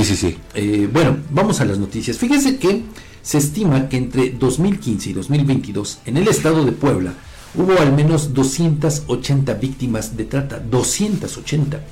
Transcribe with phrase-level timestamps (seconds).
[0.00, 0.38] Sí, sí, sí.
[0.54, 2.16] Eh, bueno, vamos a las noticias.
[2.16, 2.84] Fíjense que
[3.20, 7.12] se estima que entre 2015 y 2022 en el estado de Puebla
[7.54, 10.58] hubo al menos 280 víctimas de trata.
[10.58, 11.84] 280.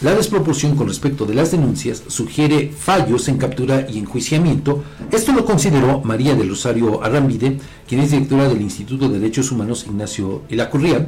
[0.00, 4.82] La desproporción con respecto de las denuncias sugiere fallos en captura y enjuiciamiento.
[5.10, 9.84] Esto lo consideró María del Rosario Arrambide, quien es directora del Instituto de Derechos Humanos
[9.86, 11.06] Ignacio Elacurría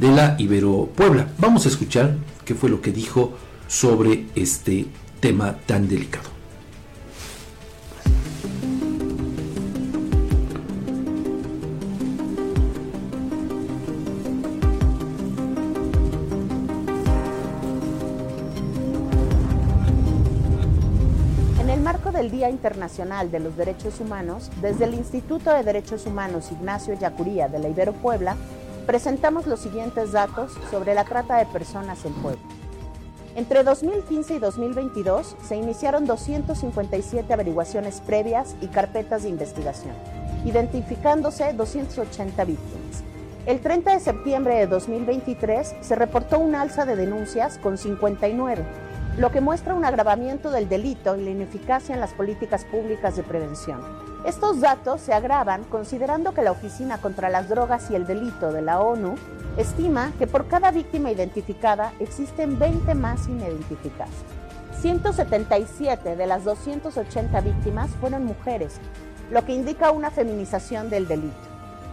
[0.00, 1.28] de la Ibero Puebla.
[1.38, 3.34] Vamos a escuchar qué fue lo que dijo
[3.68, 4.86] sobre este
[5.24, 6.28] tema tan delicado.
[21.58, 26.04] En el marco del Día Internacional de los Derechos Humanos, desde el Instituto de Derechos
[26.04, 28.36] Humanos Ignacio Yacuría de la Ibero Puebla,
[28.86, 32.63] presentamos los siguientes datos sobre la trata de personas en Puebla.
[33.36, 39.92] Entre 2015 y 2022 se iniciaron 257 averiguaciones previas y carpetas de investigación,
[40.44, 43.02] identificándose 280 víctimas.
[43.46, 48.62] El 30 de septiembre de 2023 se reportó un alza de denuncias con 59,
[49.16, 53.22] lo que muestra un agravamiento del delito y la ineficacia en las políticas públicas de
[53.22, 53.80] prevención.
[54.26, 58.62] Estos datos se agravan considerando que la Oficina contra las Drogas y el Delito de
[58.62, 59.14] la ONU
[59.56, 64.08] estima que por cada víctima identificada existen 20 más sin identificar.
[64.80, 68.80] 177 de las 280 víctimas fueron mujeres,
[69.30, 71.34] lo que indica una feminización del delito.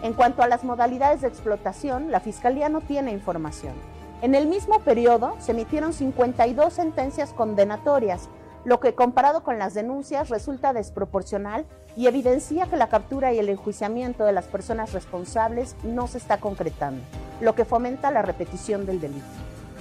[0.01, 3.73] En cuanto a las modalidades de explotación, la Fiscalía no tiene información.
[4.21, 8.29] En el mismo periodo se emitieron 52 sentencias condenatorias,
[8.63, 11.65] lo que comparado con las denuncias resulta desproporcional
[11.97, 16.37] y evidencia que la captura y el enjuiciamiento de las personas responsables no se está
[16.37, 17.01] concretando,
[17.39, 19.25] lo que fomenta la repetición del delito.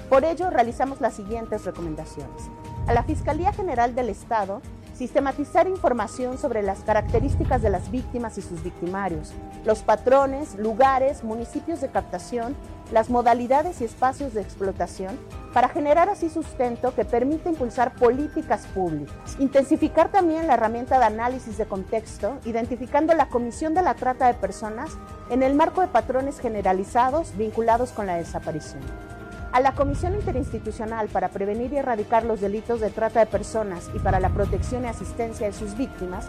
[0.08, 2.48] Por ello, realizamos las siguientes recomendaciones.
[2.86, 4.62] A la Fiscalía General del Estado,
[5.00, 9.32] sistematizar información sobre las características de las víctimas y sus victimarios,
[9.64, 12.54] los patrones, lugares, municipios de captación,
[12.92, 15.18] las modalidades y espacios de explotación,
[15.54, 19.36] para generar así sustento que permita impulsar políticas públicas.
[19.38, 24.34] Intensificar también la herramienta de análisis de contexto, identificando la comisión de la trata de
[24.34, 24.98] personas
[25.30, 29.09] en el marco de patrones generalizados vinculados con la desaparición
[29.52, 33.98] a la Comisión Interinstitucional para Prevenir y Erradicar los Delitos de Trata de Personas y
[33.98, 36.28] para la Protección y Asistencia de sus Víctimas,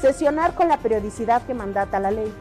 [0.00, 2.32] sesionar con la periodicidad que mandata la ley,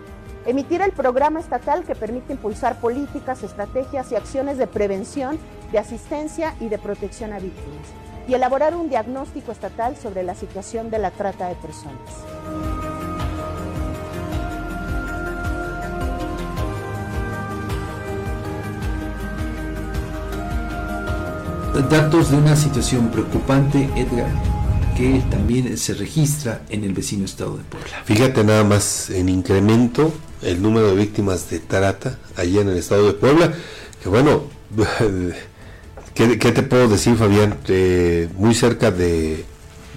[0.45, 5.39] emitir el programa estatal que permite impulsar políticas, estrategias y acciones de prevención,
[5.71, 7.87] de asistencia y de protección a víctimas,
[8.27, 12.74] y elaborar un diagnóstico estatal sobre la situación de la trata de personas.
[21.83, 24.31] Datos de una situación preocupante, Edgar,
[24.95, 28.03] que también se registra en el vecino estado de Puebla.
[28.05, 33.07] Fíjate nada más en incremento el número de víctimas de trata allá en el estado
[33.07, 33.53] de Puebla,
[34.01, 34.43] que bueno,
[36.13, 37.57] ¿qué, qué te puedo decir Fabián?
[37.67, 39.43] Eh, muy cerca de,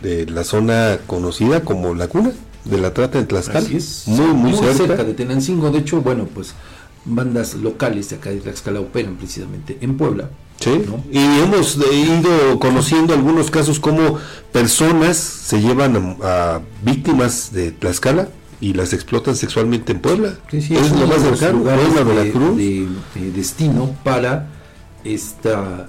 [0.02, 2.32] de, la zona conocida como la cuna
[2.64, 3.60] de la trata en Tlaxcala.
[3.60, 4.74] Así es, muy, muy, muy cerca.
[4.74, 6.54] cerca de Tenancingo, de hecho, bueno, pues
[7.04, 10.28] bandas locales de acá de Tlaxcala operan precisamente en Puebla.
[10.60, 11.04] Sí, ¿no?
[11.12, 14.18] y hemos ido conociendo algunos casos como
[14.50, 18.28] personas se llevan a, a víctimas de Tlaxcala
[18.60, 20.36] y las explotan sexualmente en Puebla.
[20.50, 22.56] Sí, sí, es, lo más cercano, Puebla, Veracruz.
[22.56, 24.48] De, de, destino para
[25.04, 25.88] esta,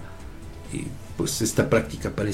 [0.74, 0.86] eh,
[1.18, 2.30] pues esta práctica, para